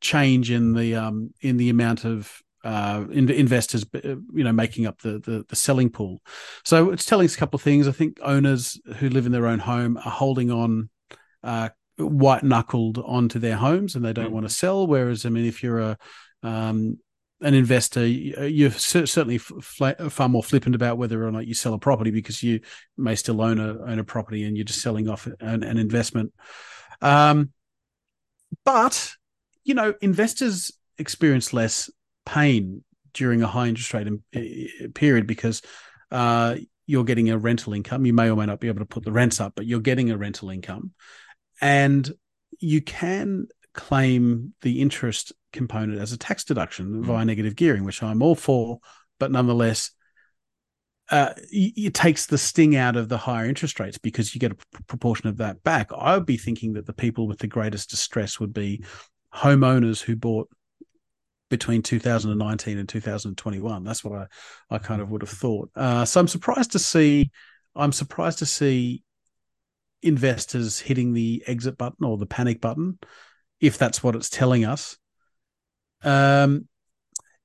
[0.00, 4.86] change in the um in the amount of uh, in, investors, uh, you know, making
[4.86, 6.20] up the, the, the selling pool.
[6.64, 7.88] So it's telling us a couple of things.
[7.88, 10.90] I think owners who live in their own home are holding on
[11.42, 14.34] uh, white knuckled onto their homes, and they don't mm.
[14.34, 14.86] want to sell.
[14.86, 15.98] Whereas, I mean, if you're a
[16.42, 16.98] um,
[17.42, 22.10] an investor, you're certainly far more flippant about whether or not you sell a property
[22.10, 22.60] because you
[22.98, 26.34] may still own a own a property and you're just selling off an, an investment.
[27.00, 27.52] Um,
[28.64, 29.14] but
[29.64, 31.90] you know, investors experience less
[32.26, 34.08] pain during a high interest rate
[34.94, 35.62] period because
[36.10, 38.06] uh, you're getting a rental income.
[38.06, 40.10] You may or may not be able to put the rents up, but you're getting
[40.10, 40.92] a rental income,
[41.60, 42.10] and
[42.58, 47.02] you can claim the interest component as a tax deduction mm-hmm.
[47.02, 48.80] via negative gearing, which I'm all for,
[49.18, 49.92] but nonetheless,
[51.10, 54.82] uh, it takes the sting out of the higher interest rates because you get a
[54.84, 55.90] proportion of that back.
[55.96, 58.84] I would be thinking that the people with the greatest distress would be
[59.34, 60.48] homeowners who bought
[61.48, 63.84] between 2019 and 2021.
[63.84, 64.18] That's what
[64.70, 65.70] I, I kind of would have thought.
[65.74, 67.30] Uh, so I'm surprised to see,
[67.74, 69.02] I'm surprised to see
[70.02, 72.98] investors hitting the exit button or the panic button,
[73.60, 74.96] if that's what it's telling us.
[76.02, 76.66] Um,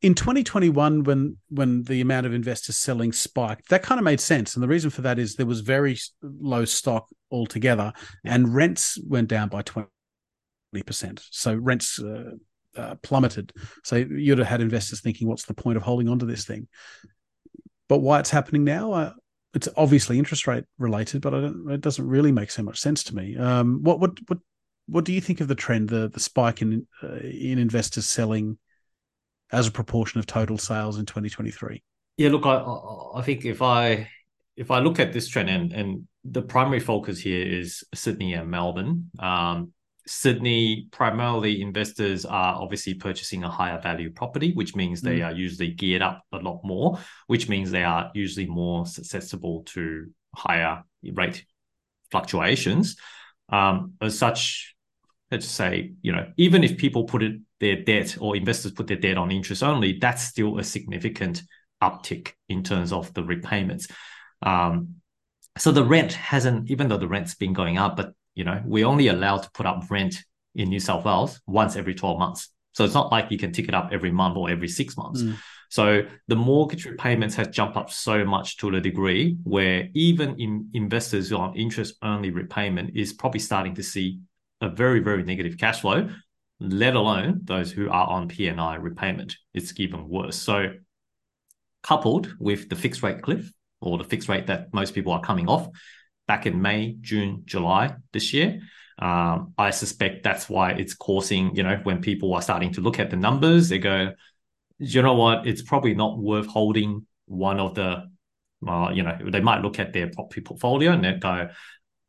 [0.02, 4.54] in 2021, when when the amount of investors selling spiked, that kind of made sense,
[4.54, 7.92] and the reason for that is there was very low stock altogether,
[8.24, 9.88] and rents went down by 20
[10.84, 11.22] percent.
[11.32, 12.32] So rents uh,
[12.76, 13.54] uh, plummeted.
[13.84, 16.68] So you'd have had investors thinking, "What's the point of holding on to this thing?"
[17.88, 18.92] But why it's happening now?
[18.92, 19.14] Uh,
[19.54, 23.38] it's obviously interest rate related, but it doesn't really make so much sense to me.
[23.38, 24.40] Um, what what what
[24.88, 28.58] what do you think of the trend, the the spike in uh, in investors selling
[29.52, 31.82] as a proportion of total sales in 2023?
[32.18, 34.10] Yeah, look, I I think if I
[34.56, 38.50] if I look at this trend and and the primary focus here is Sydney and
[38.50, 39.12] Melbourne.
[39.20, 39.72] Um,
[40.08, 45.26] Sydney, primarily investors are obviously purchasing a higher value property, which means they mm.
[45.26, 50.12] are usually geared up a lot more, which means they are usually more susceptible to
[50.36, 51.46] higher rate
[52.12, 52.98] fluctuations.
[53.50, 54.76] Um, as such,
[55.32, 58.98] let's say, you know, even if people put it, their debt or investors put their
[58.98, 61.42] debt on interest only, that's still a significant
[61.82, 63.88] uptick in terms of the repayments.
[64.44, 64.96] Um,
[65.58, 68.86] so the rent hasn't, even though the rent's been going up, but you know, we're
[68.86, 70.16] only allowed to put up rent
[70.54, 72.50] in New South Wales once every 12 months.
[72.74, 75.22] So it's not like you can tick it up every month or every six months.
[75.22, 75.36] Mm.
[75.70, 80.70] So the mortgage repayments has jumped up so much to the degree where even in
[80.74, 84.20] investors who are on interest only repayment is probably starting to see
[84.62, 86.10] a very, very negative cash flow,
[86.60, 89.36] let alone those who are on PNI repayment.
[89.54, 90.38] It's even worse.
[90.38, 90.74] So
[91.84, 95.48] coupled with the fixed rate cliff or the fixed rate that most people are coming
[95.48, 95.68] off,
[96.28, 98.62] back in May, June, July this year.
[98.98, 103.00] Um, I suspect that's why it's causing, you know, when people are starting to look
[103.00, 104.14] at the numbers, they go,
[104.80, 108.10] you know what, it's probably not worth holding one of the,
[108.68, 111.50] uh, you know, they might look at their property portfolio and they go,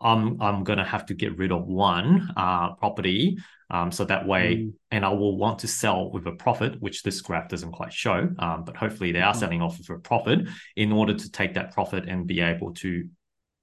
[0.00, 3.38] I'm I'm gonna have to get rid of one uh, property,
[3.70, 4.72] um, so that way, mm.
[4.90, 8.28] and I will want to sell with a profit, which this graph doesn't quite show,
[8.38, 9.38] um, but hopefully they are mm.
[9.38, 13.08] selling off with a profit in order to take that profit and be able to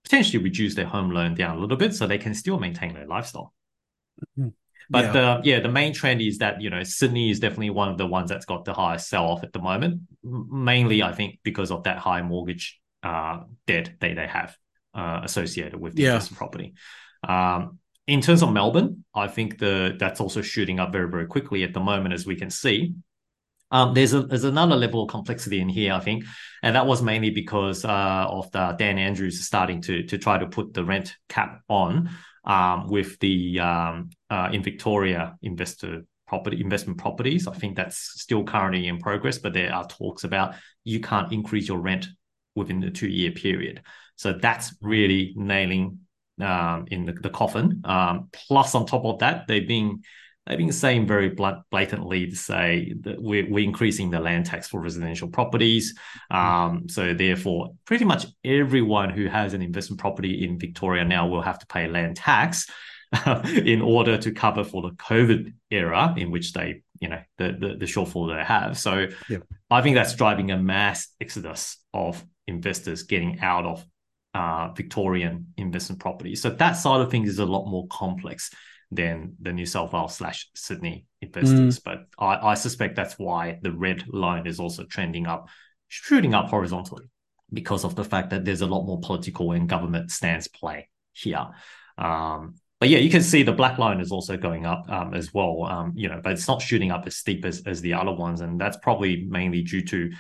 [0.04, 3.08] potentially reduce their home loan down a little bit so they can still maintain their
[3.08, 3.54] lifestyle.
[4.38, 4.50] Mm-hmm.
[4.89, 5.12] But yeah.
[5.12, 8.06] the yeah, the main trend is that you know Sydney is definitely one of the
[8.06, 10.02] ones that's got the highest sell off at the moment.
[10.24, 14.56] Mainly, I think because of that high mortgage uh, debt they they have
[14.94, 16.22] uh, associated with the yeah.
[16.36, 16.74] property.
[17.28, 21.63] Um, in terms of Melbourne, I think the that's also shooting up very very quickly
[21.63, 22.94] at the moment, as we can see.
[23.74, 26.26] Um, there's a there's another level of complexity in here, I think,
[26.62, 30.46] and that was mainly because uh, of the Dan Andrews starting to to try to
[30.46, 32.12] put the rent cap on
[32.46, 37.48] um, with the um, uh, in Victoria investor property investment properties.
[37.48, 41.68] I think that's still currently in progress, but there are talks about you can't increase
[41.68, 42.08] your rent
[42.56, 43.82] within the two year period.
[44.18, 46.00] So that's really nailing
[46.40, 47.82] um, in the, the coffin.
[47.86, 50.04] Um, plus, on top of that, they've been
[50.46, 54.82] they've been saying very blatantly to say that we're, we're increasing the land tax for
[54.82, 55.98] residential properties.
[56.30, 61.42] Um, so therefore, pretty much everyone who has an investment property in Victoria now will
[61.42, 62.70] have to pay land tax
[63.46, 67.76] in order to cover for the COVID era in which they, you know, the the,
[67.78, 68.78] the shortfall they have.
[68.78, 69.08] So
[69.70, 73.86] I think that's driving a mass exodus of investors getting out of
[74.34, 76.42] uh, Victorian investment properties.
[76.42, 78.50] So that side of things is a lot more complex
[78.96, 81.80] than the New South Wales slash Sydney investors.
[81.80, 81.84] Mm.
[81.84, 85.48] But I, I suspect that's why the red line is also trending up,
[85.88, 87.06] shooting up horizontally
[87.52, 91.48] because of the fact that there's a lot more political and government stance play here.
[91.98, 95.34] Um, but yeah, you can see the black line is also going up um, as
[95.34, 95.64] well.
[95.64, 98.42] Um, you know, but it's not shooting up as steep as, as the other ones,
[98.42, 100.12] and that's probably mainly due to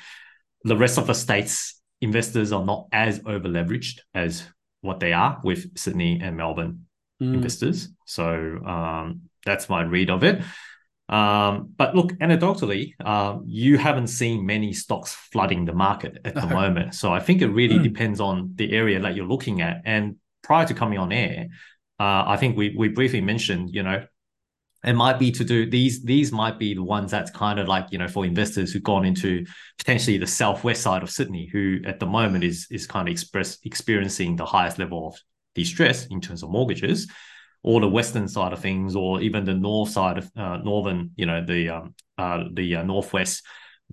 [0.63, 4.43] the rest of the states investors are not as over leveraged as
[4.81, 6.85] what they are with Sydney and Melbourne
[7.21, 7.33] mm.
[7.33, 7.89] investors.
[8.05, 10.41] So um, that's my read of it.
[11.09, 16.47] Um, but look, anecdotally, uh, you haven't seen many stocks flooding the market at the
[16.47, 16.95] moment.
[16.95, 17.83] So I think it really mm.
[17.83, 19.81] depends on the area that you're looking at.
[19.85, 21.47] And prior to coming on air,
[21.99, 24.05] uh, I think we we briefly mentioned, you know,
[24.83, 27.87] it might be to do these these might be the ones that's kind of like
[27.91, 29.45] you know for investors who've gone into
[29.77, 33.57] potentially the southwest side of Sydney, who at the moment is is kind of express
[33.63, 35.15] experiencing the highest level of
[35.55, 37.07] distress in terms of mortgages
[37.63, 41.25] or the western side of things, or even the north side of uh, northern, you
[41.25, 43.43] know, the um, uh, the uh, northwest,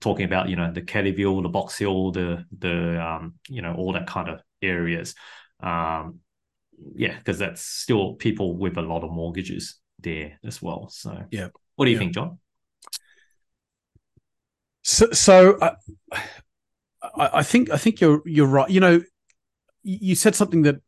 [0.00, 3.92] talking about you know the Kellyville, the Box Hill, the the um, you know all
[3.92, 5.14] that kind of areas.
[5.60, 6.18] Um,
[6.96, 10.88] yeah, because that's still people with a lot of mortgages there as well.
[10.88, 12.00] So yeah, what do you yeah.
[12.00, 12.38] think, John?
[14.82, 15.74] So, so uh,
[17.16, 18.68] I, I think I think you're you're right.
[18.68, 19.00] You know,
[19.84, 20.80] you said something that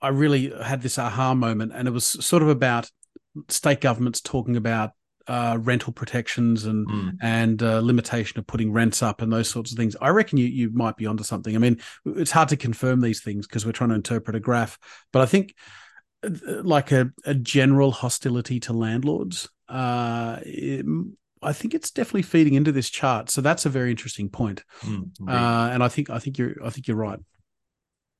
[0.00, 2.90] I really had this aha moment, and it was sort of about
[3.48, 4.92] state governments talking about
[5.28, 7.16] uh, rental protections and mm.
[7.20, 9.94] and uh, limitation of putting rents up and those sorts of things.
[10.00, 11.54] I reckon you you might be onto something.
[11.54, 14.78] I mean, it's hard to confirm these things because we're trying to interpret a graph,
[15.12, 15.54] but I think
[16.22, 16.30] uh,
[16.62, 19.48] like a, a general hostility to landlords.
[19.68, 20.86] Uh, it,
[21.42, 23.30] I think it's definitely feeding into this chart.
[23.30, 24.64] So that's a very interesting point.
[24.80, 27.20] Mm, uh, and I think I think you're I think you're right.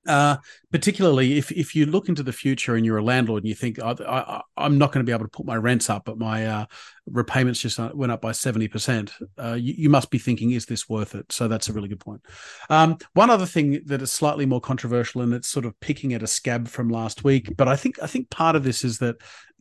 [0.07, 0.37] Uh,
[0.71, 3.79] particularly if if you look into the future and you're a landlord and you think
[3.83, 6.67] I, am not going to be able to put my rents up, but my uh,
[7.07, 10.89] repayments just went up by seventy percent, uh, you, you, must be thinking, is this
[10.89, 11.31] worth it?
[11.33, 12.23] So that's a really good point.
[12.71, 16.23] Um, one other thing that is slightly more controversial, and it's sort of picking at
[16.23, 19.17] a scab from last week, but I think I think part of this is that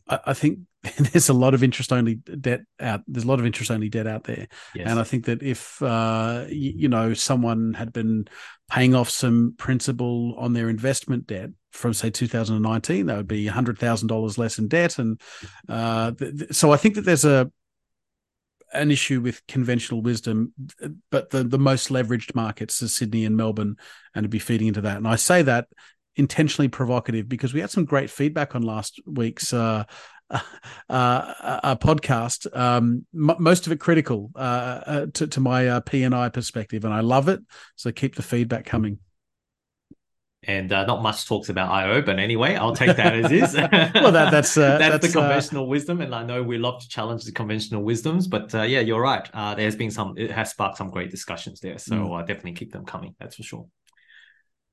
[0.08, 0.60] I, think
[0.98, 3.02] there's a lot of interest only debt out.
[3.06, 4.88] There's a lot of interest only debt out there, yes.
[4.88, 8.28] and I think that if uh, you, you, know someone had been
[8.70, 13.78] paying off some principal on their investment debt from say 2019, that would be hundred
[13.78, 15.20] thousand dollars less in debt, and
[15.68, 17.50] uh, th- th- so I think that there's a
[18.74, 20.52] an issue with conventional wisdom,
[21.10, 23.76] but the the most leveraged markets are Sydney and Melbourne,
[24.14, 24.96] and to be feeding into that.
[24.96, 25.68] And I say that
[26.18, 29.84] intentionally provocative because we had some great feedback on last week's uh,
[30.30, 30.40] uh,
[30.90, 32.54] uh, podcast.
[32.54, 36.28] Um, m- most of it critical uh, uh to, to, my uh, P and I
[36.28, 37.40] perspective, and I love it.
[37.76, 38.98] So keep the feedback coming.
[40.44, 43.54] And uh, not much talks about IO, but anyway, I'll take that as is.
[43.56, 47.24] well, that, that's, that's, that's the conventional wisdom, and I know we love to challenge
[47.24, 49.28] the conventional wisdoms, but yeah, you're right.
[49.56, 52.26] there's been some, it has sparked some great discussions there, so mm.
[52.26, 53.16] definitely keep them coming.
[53.18, 53.66] That's for sure.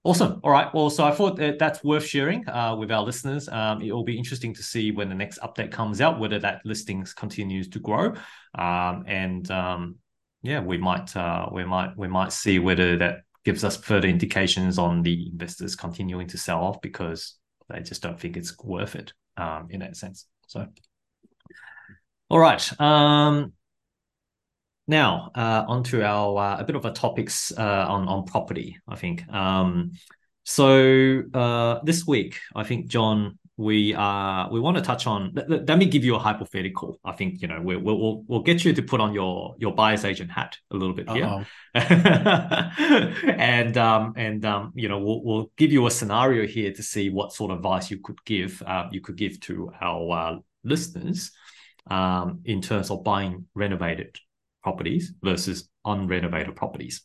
[0.06, 0.40] Awesome.
[0.44, 0.72] All right.
[0.72, 3.50] Well, so I thought that that's worth sharing uh, with our listeners.
[3.50, 6.62] Um, it will be interesting to see when the next update comes out, whether that
[6.64, 8.14] listings continues to grow,
[8.54, 9.96] um, and um,
[10.44, 14.78] yeah, we might uh, we might we might see whether that gives us further indications
[14.78, 17.40] on the investors continuing to sell off because
[17.70, 20.28] they just don't think it's worth it um, in that sense.
[20.46, 20.68] So,
[22.30, 22.72] all right.
[24.88, 28.78] Now, uh, onto our uh, a bit of a topics uh, on on property.
[28.88, 29.28] I think.
[29.30, 29.92] Um,
[30.44, 35.32] so uh, this week, I think John, we uh we want to touch on.
[35.34, 37.00] Let, let, me give you a hypothetical.
[37.06, 39.74] I think you know we, will we'll we'll get you to put on your your
[39.74, 45.52] buyer's agent hat a little bit here, and um and um you know we'll we'll
[45.56, 48.88] give you a scenario here to see what sort of advice you could give uh,
[48.92, 51.32] you could give to our uh, listeners
[51.88, 54.18] um in terms of buying renovated
[54.66, 57.04] properties versus unrenovated properties.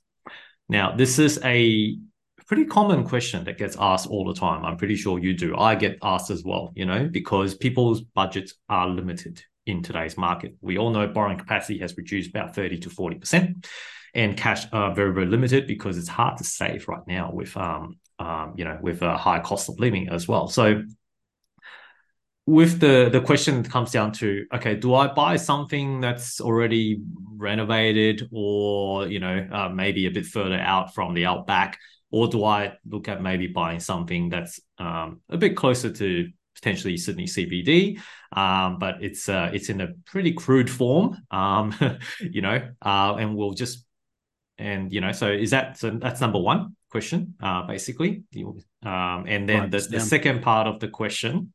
[0.70, 1.98] Now, this is a
[2.46, 4.64] pretty common question that gets asked all the time.
[4.64, 5.54] I'm pretty sure you do.
[5.56, 10.54] I get asked as well, you know, because people's budgets are limited in today's market.
[10.62, 13.66] We all know borrowing capacity has reduced about 30 to 40%,
[14.14, 17.98] and cash are very, very limited because it's hard to save right now with, um,
[18.18, 20.48] um, you know, with a high cost of living as well.
[20.48, 20.82] So
[22.50, 27.00] with the the question comes down to okay do i buy something that's already
[27.36, 31.78] renovated or you know uh, maybe a bit further out from the outback?
[32.12, 36.96] Or do i look at maybe buying something that's um, a bit closer to potentially
[36.96, 38.00] sydney cbd
[38.32, 41.72] um, but it's uh, it's in a pretty crude form um,
[42.20, 43.86] you know uh, and we'll just
[44.58, 48.24] and you know so is that so that's number one question uh, basically.
[48.84, 51.52] Um, and then right, the, the second part of the question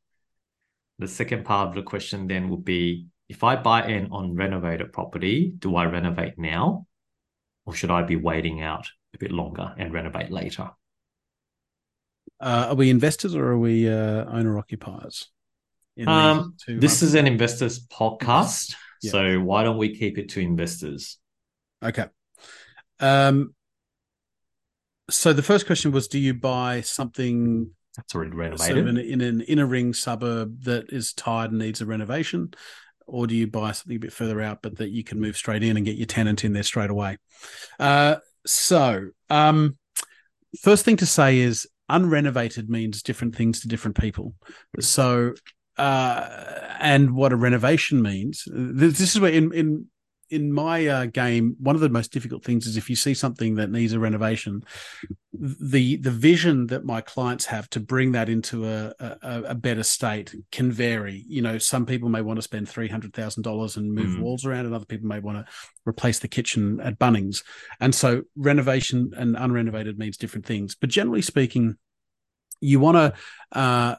[0.98, 5.52] the second part of the question then would be if I buy an unrenovated property,
[5.58, 6.86] do I renovate now?
[7.64, 10.70] Or should I be waiting out a bit longer and renovate later?
[12.38, 15.28] Uh, are we investors or are we uh, owner occupiers?
[16.06, 19.10] Um, this is an investors podcast, yeah.
[19.10, 21.18] so why don't we keep it to investors?
[21.82, 22.04] Okay.
[23.00, 23.54] Um,
[25.08, 29.20] so the first question was: Do you buy something that's already renovated of in, in,
[29.20, 32.52] an inner ring suburb that is tired and needs a renovation,
[33.06, 35.62] or do you buy something a bit further out but that you can move straight
[35.62, 37.16] in and get your tenant in there straight away?
[37.78, 39.76] Uh, so, um,
[40.62, 44.34] first thing to say is unrenovated means different things to different people.
[44.80, 45.34] So,
[45.78, 46.28] uh,
[46.80, 48.44] and what a renovation means.
[48.46, 49.86] This is where in in
[50.30, 53.54] in my uh, game, one of the most difficult things is if you see something
[53.56, 54.62] that needs a renovation,
[55.32, 59.82] the the vision that my clients have to bring that into a, a, a better
[59.82, 61.24] state can vary.
[61.28, 64.20] You know, some people may want to spend three hundred thousand dollars and move mm.
[64.20, 65.52] walls around, and other people may want to
[65.86, 67.42] replace the kitchen at Bunnings.
[67.80, 70.74] And so, renovation and unrenovated means different things.
[70.74, 71.76] But generally speaking,
[72.60, 73.96] you want to uh,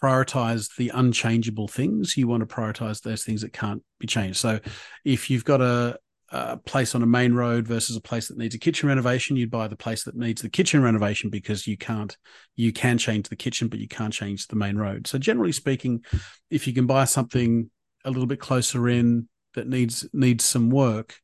[0.00, 2.16] prioritize the unchangeable things.
[2.16, 4.38] You want to prioritize those things that can't be changed.
[4.38, 4.60] So
[5.04, 5.98] if you've got a,
[6.30, 9.50] a, place on a main road versus a place that needs a kitchen renovation, you'd
[9.50, 12.16] buy the place that needs the kitchen renovation because you can't
[12.56, 15.06] you can change the kitchen, but you can't change the main road.
[15.06, 16.04] So generally speaking,
[16.50, 17.70] if you can buy something
[18.04, 21.16] a little bit closer in that needs needs some work,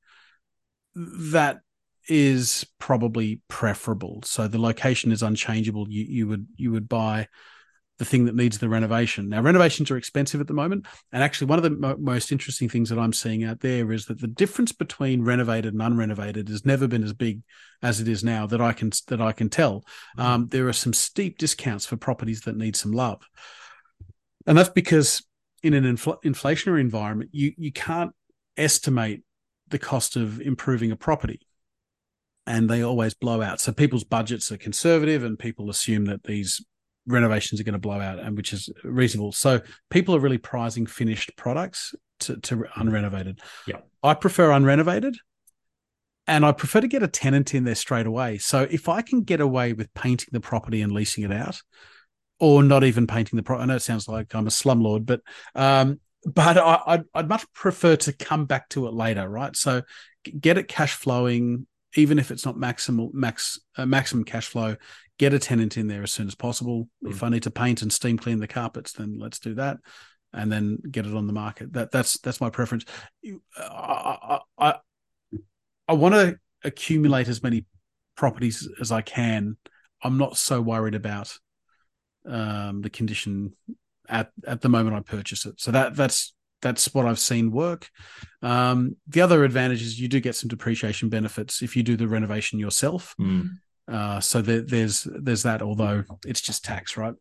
[0.95, 1.61] that
[2.09, 4.21] is probably preferable.
[4.25, 5.87] So the location is unchangeable.
[5.89, 7.29] You you would you would buy
[7.99, 9.29] the thing that needs the renovation.
[9.29, 10.87] Now, renovations are expensive at the moment.
[11.13, 14.07] And actually, one of the mo- most interesting things that I'm seeing out there is
[14.07, 17.43] that the difference between renovated and unrenovated has never been as big
[17.83, 19.81] as it is now that I can that I can tell.
[20.19, 20.21] Mm-hmm.
[20.21, 23.23] Um, there are some steep discounts for properties that need some love,
[24.47, 25.25] and that's because
[25.63, 28.13] in an infl- inflationary environment, you you can't
[28.57, 29.23] estimate
[29.69, 31.41] the cost of improving a property
[32.47, 33.61] and they always blow out.
[33.61, 36.65] So people's budgets are conservative, and people assume that these
[37.07, 39.33] renovations are going to blow out, and which is reasonable.
[39.33, 43.41] So people are really prizing finished products to, to unrenovated.
[43.67, 45.15] Yeah, I prefer unrenovated,
[46.27, 48.39] and I prefer to get a tenant in there straight away.
[48.39, 51.61] So if I can get away with painting the property and leasing it out,
[52.41, 55.21] or not even painting the property, I know it sounds like I'm a slumlord, but
[55.55, 59.55] um, but I, I'd, I'd much prefer to come back to it later, right?
[59.55, 59.83] So
[60.41, 64.77] get it cash flowing, even if it's not maximal max uh, maximum cash flow,
[65.19, 66.89] get a tenant in there as soon as possible.
[67.05, 67.11] Mm.
[67.11, 69.79] If I need to paint and steam clean the carpets, then let's do that,
[70.33, 71.73] and then get it on the market.
[71.73, 72.85] That that's that's my preference.
[73.59, 74.75] I I,
[75.89, 77.67] I want to accumulate as many
[78.17, 79.57] properties as I can.
[80.03, 81.37] I'm not so worried about
[82.27, 83.55] um, the condition
[84.09, 85.61] at at the moment I purchase it.
[85.61, 87.91] So that that's that's what I've seen work.
[88.43, 92.09] Um, the other advantage is you do get some depreciation benefits if you do the
[92.09, 93.15] renovation yourself.
[93.21, 93.59] Mm.
[93.87, 97.15] Uh, so there, there's there's that, although it's just tax, right?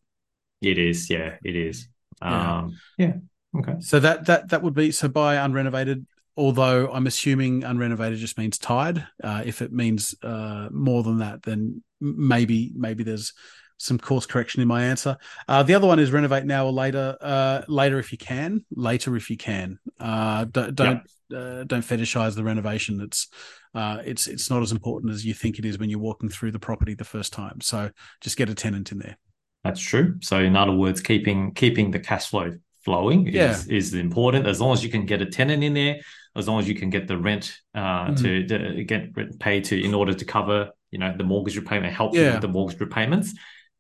[0.62, 1.88] It is, yeah, it is.
[2.21, 2.58] Yeah.
[2.58, 3.13] Um, yeah.
[3.58, 3.76] Okay.
[3.80, 6.06] So that that that would be so by unrenovated.
[6.36, 9.06] Although I'm assuming unrenovated just means tied.
[9.23, 13.34] Uh, if it means uh, more than that, then maybe maybe there's
[13.83, 15.17] some course correction in my answer.
[15.47, 17.17] Uh, the other one is renovate now or later.
[17.19, 18.63] Uh, later if you can.
[18.71, 19.77] Later if you can.
[19.99, 20.99] Uh, don't don't,
[21.35, 23.01] uh, don't fetishize the renovation.
[23.01, 23.27] It's
[23.75, 26.51] uh, it's it's not as important as you think it is when you're walking through
[26.51, 27.59] the property the first time.
[27.59, 27.91] So
[28.21, 29.17] just get a tenant in there.
[29.65, 30.15] That's true.
[30.21, 32.51] So in other words, keeping keeping the cash flow
[32.85, 33.75] flowing is, yeah.
[33.75, 34.47] is important.
[34.47, 35.99] As long as you can get a tenant in there,
[36.37, 38.21] as long as you can get the rent uh, mm.
[38.21, 42.15] to, to, get paid to in order to cover you know the mortgage repayment, help
[42.15, 42.33] yeah.
[42.33, 43.33] with the mortgage repayments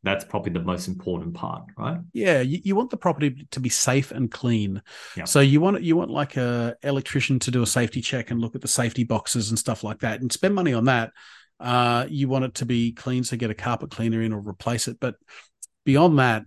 [0.03, 1.97] that's probably the most important part, right?
[2.11, 4.81] Yeah, you, you want the property to be safe and clean.
[5.15, 5.23] Yeah.
[5.23, 8.53] So you want you want like a electrician to do a safety check and look
[8.53, 11.11] at the safety boxes and stuff like that, and spend money on that.
[11.59, 14.89] Uh, you want it to be clean, so get a carpet cleaner in or replace
[14.89, 14.99] it.
[14.99, 15.15] But
[15.85, 16.43] beyond that,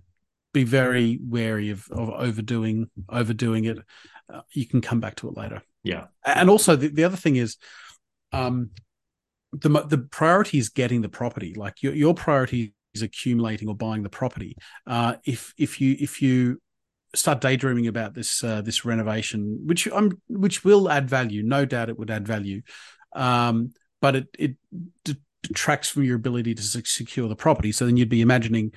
[0.52, 3.78] be very wary of, of overdoing overdoing it.
[4.32, 5.62] Uh, you can come back to it later.
[5.82, 7.56] Yeah, and also the, the other thing is,
[8.32, 8.70] um,
[9.52, 11.54] the the priority is getting the property.
[11.54, 14.56] Like your your priority accumulating or buying the property.
[14.86, 16.60] Uh, if if you if you
[17.14, 21.88] start daydreaming about this uh, this renovation, which I'm which will add value, no doubt
[21.88, 22.62] it would add value,
[23.14, 24.56] um, but it it
[25.42, 27.72] detracts from your ability to secure the property.
[27.72, 28.72] So then you'd be imagining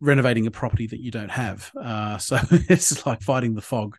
[0.00, 1.70] renovating a property that you don't have.
[1.80, 3.96] Uh, so it's like fighting the fog.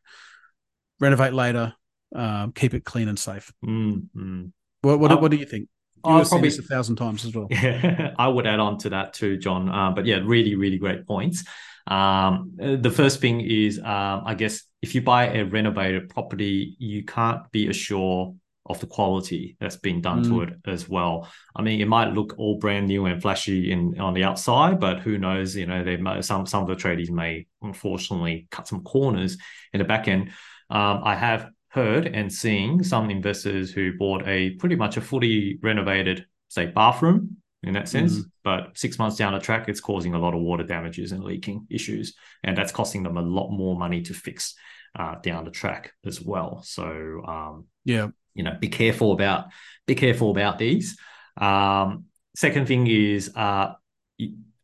[1.00, 1.74] Renovate later,
[2.16, 3.54] um, keep it clean and safe.
[3.64, 4.46] Mm-hmm.
[4.82, 5.70] What, what, what do you think?
[6.04, 7.48] I'll probably a thousand times as well.
[7.50, 9.70] Yeah, I would add on to that too, John.
[9.70, 11.44] Uh, but yeah, really, really great points.
[11.88, 17.04] Um, the first thing is, um, I guess, if you buy a renovated property, you
[17.06, 18.36] can't be assured
[18.66, 20.28] of the quality that's been done mm.
[20.28, 21.30] to it as well.
[21.56, 25.00] I mean, it might look all brand new and flashy in on the outside, but
[25.00, 25.56] who knows?
[25.56, 29.38] You know, they may, some some of the tradies may unfortunately cut some corners
[29.74, 30.32] in the back end.
[30.70, 35.60] Um, I have heard and seen some investors who bought a pretty much a fully
[35.62, 38.20] renovated, say, bathroom in that sense.
[38.20, 38.26] Mm.
[38.44, 41.68] But six months down the track, it's causing a lot of water damages and leaking
[41.70, 44.56] issues, and that's costing them a lot more money to fix
[44.98, 46.62] uh, down the track as well.
[46.64, 49.48] So um, yeah, you know, be careful about
[49.86, 50.98] be careful about these.
[51.36, 52.06] Um,
[52.36, 53.74] second thing is uh,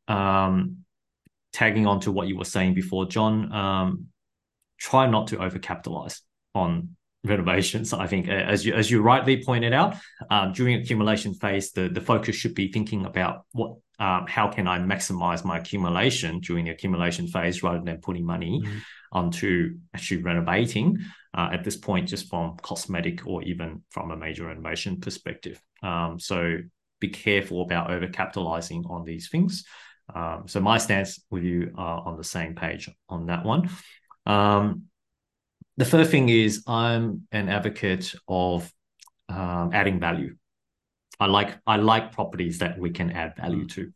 [0.08, 0.78] um,
[1.52, 3.52] tagging on to what you were saying before, John.
[3.52, 4.08] Um,
[4.80, 6.22] try not to overcapitalize
[6.54, 7.94] on renovations.
[7.94, 9.96] I think, as you as you rightly pointed out,
[10.30, 14.68] um, during accumulation phase, the the focus should be thinking about what um, how can
[14.68, 18.78] I maximize my accumulation during the accumulation phase rather than putting money mm-hmm.
[19.12, 21.00] onto actually renovating
[21.34, 25.62] uh, at this point, just from cosmetic or even from a major renovation perspective.
[25.82, 26.58] Um, so
[27.00, 29.66] be careful about overcapitalizing on these things.
[30.14, 33.70] Um, so my stance with you are on the same page on that one.
[34.26, 34.84] Um,
[35.78, 38.72] the first thing is I'm an advocate of
[39.30, 40.36] um, adding value.
[41.20, 43.94] I like I like properties that we can add value to.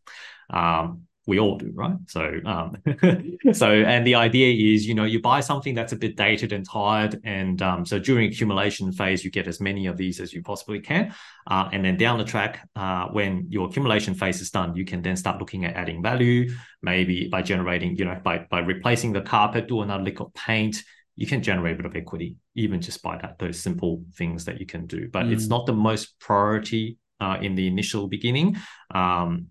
[0.49, 1.97] Um, we all do, right?
[2.07, 2.77] So, um,
[3.53, 6.65] so, and the idea is, you know, you buy something that's a bit dated and
[6.65, 10.41] tired, and um, so during accumulation phase, you get as many of these as you
[10.41, 11.13] possibly can,
[11.47, 15.01] uh, and then down the track, uh, when your accumulation phase is done, you can
[15.01, 16.49] then start looking at adding value,
[16.81, 20.81] maybe by generating, you know, by by replacing the carpet, do another lick of paint,
[21.17, 24.59] you can generate a bit of equity even just by that those simple things that
[24.59, 25.33] you can do but mm.
[25.33, 28.55] it's not the most priority uh, in the initial beginning
[28.93, 29.47] um,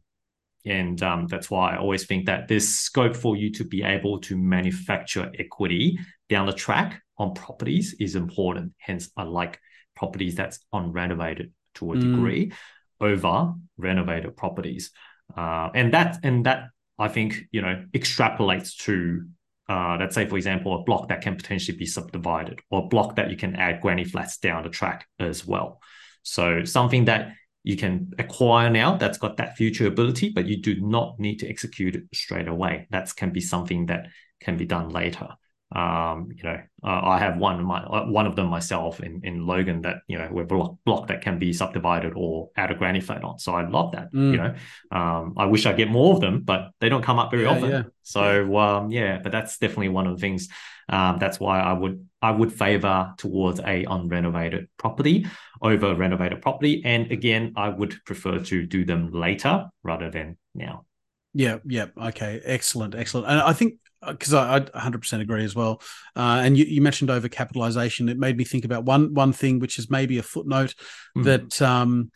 [0.64, 4.18] and um, that's why i always think that there's scope for you to be able
[4.20, 5.98] to manufacture equity
[6.28, 9.58] down the track on properties is important hence i like
[9.94, 12.00] properties that's on renovated to a mm.
[12.00, 12.52] degree
[13.00, 14.92] over renovated properties
[15.36, 19.26] uh, and that and that i think you know extrapolates to
[19.68, 23.16] uh, let's say, for example, a block that can potentially be subdivided or a block
[23.16, 25.80] that you can add granny flats down the track as well.
[26.22, 27.32] So something that
[27.64, 31.48] you can acquire now that's got that future ability, but you do not need to
[31.48, 32.86] execute it straight away.
[32.90, 34.06] That can be something that
[34.40, 35.28] can be done later.
[35.74, 39.20] Um, you know, uh, I have one of my uh, one of them myself in
[39.24, 43.00] in Logan that you know we're block, block that can be subdivided or a granny
[43.00, 43.38] flat on.
[43.40, 44.12] So I love that.
[44.12, 44.30] Mm.
[44.30, 44.54] You know,
[44.92, 47.50] um, I wish I get more of them, but they don't come up very yeah,
[47.50, 47.70] often.
[47.70, 47.82] Yeah.
[48.04, 50.48] So um, yeah, but that's definitely one of the things.
[50.88, 55.26] Um, that's why I would I would favor towards a unrenovated property
[55.60, 56.82] over a renovated property.
[56.84, 60.86] And again, I would prefer to do them later rather than now.
[61.34, 61.86] Yeah, yeah.
[62.00, 63.26] Okay, excellent, excellent.
[63.28, 63.74] And I think
[64.06, 65.80] because I, I 100% agree as well.
[66.14, 68.10] Uh, and you, you, mentioned overcapitalization.
[68.10, 70.74] It made me think about one one thing, which is maybe a footnote
[71.16, 71.24] mm.
[71.24, 72.10] that um,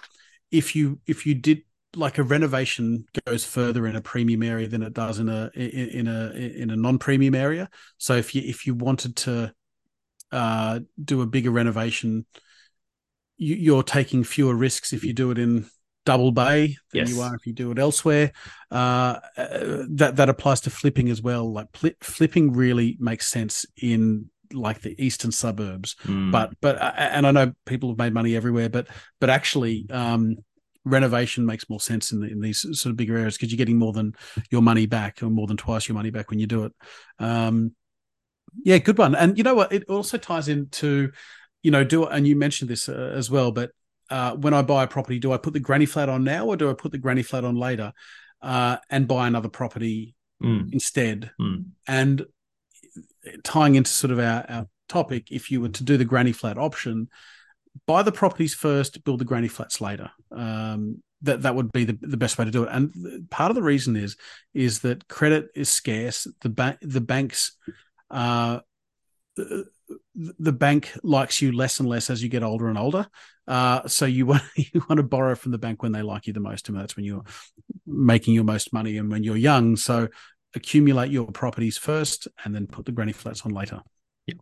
[0.51, 1.63] if you if you did
[1.97, 5.89] like a renovation goes further in a premium area than it does in a in,
[5.89, 7.69] in a in a non premium area.
[7.99, 9.53] So if you if you wanted to
[10.33, 12.27] uh, do a bigger renovation,
[13.37, 15.69] you, you're taking fewer risks if you do it in
[16.05, 17.11] double bay than yes.
[17.11, 18.33] you are if you do it elsewhere.
[18.71, 21.53] Uh, that that applies to flipping as well.
[21.53, 26.33] Like pl- flipping really makes sense in like the eastern suburbs, mm.
[26.33, 28.89] but but uh, and I know people have made money everywhere, but
[29.21, 29.87] but actually.
[29.91, 30.37] Um,
[30.87, 33.79] renovation makes more sense in, the, in these sort of bigger areas because you're getting
[33.79, 34.15] more than
[34.51, 36.73] your money back or more than twice your money back when you do it.
[37.19, 37.75] Um,
[38.65, 39.15] yeah, good one.
[39.15, 39.73] And you know what?
[39.73, 41.13] It also ties into,
[41.63, 43.73] you know, do and you mentioned this uh, as well, but
[44.11, 46.57] uh, when I buy a property, do I put the granny flat on now or
[46.57, 47.93] do I put the granny flat on later
[48.43, 50.73] uh, and buy another property mm.
[50.73, 51.31] instead?
[51.41, 51.67] Mm.
[51.87, 52.27] And
[53.45, 56.59] tying into sort of our, our topic, if you were to do the granny flat
[56.59, 57.09] option,
[57.87, 60.11] buy the properties first, build the granny flats later.
[60.31, 62.71] Um, that that would be the, the best way to do it.
[62.73, 64.17] And part of the reason is
[64.55, 66.27] is that credit is scarce.
[66.41, 67.57] The bank the banks
[68.11, 68.61] uh,
[70.15, 73.07] the bank likes you less and less as you get older and older.
[73.47, 76.33] Uh, so you want you want to borrow from the bank when they like you
[76.33, 77.25] the most, and that's when you're
[77.87, 79.77] making your most money and when you're young.
[79.77, 80.09] So
[80.55, 83.81] accumulate your properties first, and then put the granny flats on later.
[84.27, 84.35] Yeah.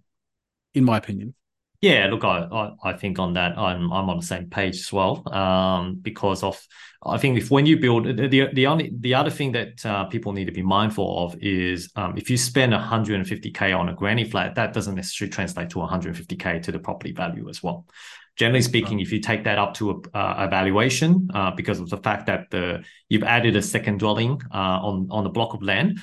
[0.74, 1.34] In my opinion.
[1.80, 4.92] Yeah, look, I, I, I think on that I'm I'm on the same page as
[4.92, 5.22] well.
[5.32, 6.60] Um, because of
[7.04, 10.32] I think if when you build the the only the other thing that uh, people
[10.32, 14.56] need to be mindful of is um, if you spend 150k on a granny flat,
[14.56, 17.86] that doesn't necessarily translate to 150k to the property value as well.
[18.34, 21.90] Generally speaking, if you take that up to a, uh, a valuation uh, because of
[21.90, 25.62] the fact that the you've added a second dwelling uh, on on the block of
[25.62, 26.00] land,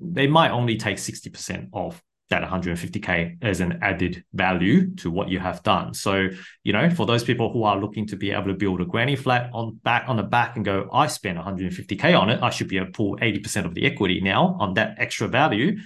[0.00, 2.02] they might only take 60% of
[2.32, 5.92] that 150k as an added value to what you have done.
[5.92, 6.28] So,
[6.64, 9.16] you know, for those people who are looking to be able to build a granny
[9.16, 12.68] flat on back on the back and go, I spent 150k on it, I should
[12.68, 15.76] be able to pull 80% of the equity now on that extra value.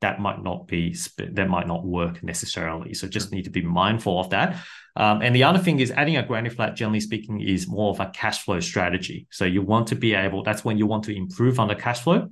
[0.00, 2.92] That might not be that might not work necessarily.
[2.94, 4.64] So just need to be mindful of that.
[4.96, 8.00] Um, and the other thing is adding a granny flat, generally speaking, is more of
[8.00, 9.28] a cash flow strategy.
[9.30, 12.00] So you want to be able, that's when you want to improve on the cash
[12.00, 12.30] flow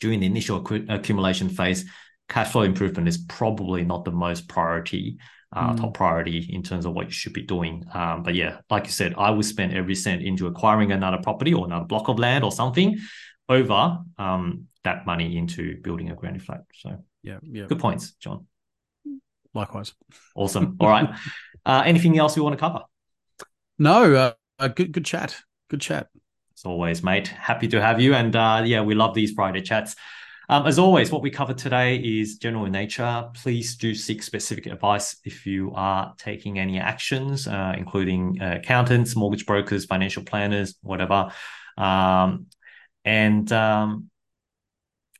[0.00, 0.58] during the initial
[0.88, 1.84] accumulation phase
[2.28, 5.18] cash flow improvement is probably not the most priority,
[5.54, 5.80] uh, mm.
[5.80, 7.84] top priority in terms of what you should be doing.
[7.92, 11.52] Um, but yeah, like you said, I would spend every cent into acquiring another property
[11.52, 12.98] or another block of land or something
[13.48, 16.62] over um, that money into building a granny flat.
[16.74, 18.46] So yeah, yeah, good points, John.
[19.54, 19.92] Likewise.
[20.34, 20.76] Awesome.
[20.80, 21.10] All right.
[21.64, 22.80] Uh, anything else you want to cover?
[23.78, 24.12] No.
[24.12, 24.90] Uh, uh, good.
[24.90, 25.36] Good chat.
[25.70, 26.08] Good chat.
[26.56, 27.28] As always, mate.
[27.28, 28.14] Happy to have you.
[28.14, 29.94] And uh, yeah, we love these Friday chats.
[30.52, 33.26] Um, as always, what we covered today is general in nature.
[33.32, 39.16] Please do seek specific advice if you are taking any actions, uh, including uh, accountants,
[39.16, 41.32] mortgage brokers, financial planners, whatever.
[41.78, 42.48] Um,
[43.02, 44.10] and um,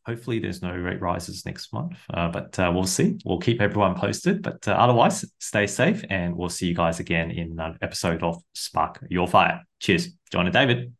[0.04, 3.18] hopefully, there's no rate rises next month, uh, but uh, we'll see.
[3.24, 4.42] We'll keep everyone posted.
[4.42, 8.42] But uh, otherwise, stay safe, and we'll see you guys again in an episode of
[8.52, 9.62] Spark Your Fire.
[9.80, 10.92] Cheers, John and David.